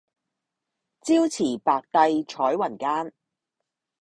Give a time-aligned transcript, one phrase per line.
[1.01, 3.13] 朝辭白帝彩雲間